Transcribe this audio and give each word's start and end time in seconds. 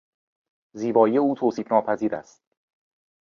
زیبایی 0.75 1.17
او 1.17 1.35
توصیفناپذیر 1.35 2.15
است. 2.15 2.41